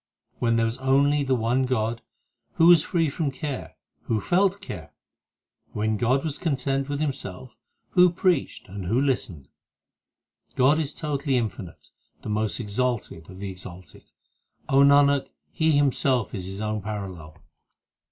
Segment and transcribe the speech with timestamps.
[0.39, 2.01] When there was only the one God,
[2.53, 4.95] Who was free from care, who felt care?
[5.73, 7.55] When God was content with Himself,
[7.91, 9.47] Who preached and who listened?
[10.55, 11.91] God is totally infinite,
[12.23, 14.05] the most exalted of the exalted:
[14.69, 17.37] O Nanak, He Himself is His own parallel.